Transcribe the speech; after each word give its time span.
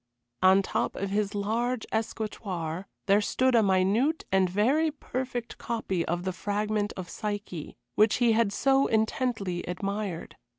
On 0.41 0.63
top 0.63 0.95
of 0.95 1.11
his 1.11 1.35
large 1.35 1.85
escritoire 1.91 2.87
there 3.05 3.21
stood 3.21 3.53
a 3.53 3.61
minute 3.61 4.25
and 4.31 4.49
very 4.49 4.89
perfect 4.89 5.59
copy 5.59 6.03
of 6.03 6.23
the 6.23 6.33
fragment 6.33 6.91
of 6.97 7.07
Psyche, 7.07 7.77
which 7.93 8.15
he 8.15 8.31
had 8.31 8.51
so 8.51 8.87
intensely 8.87 9.61
admired. 9.65 10.37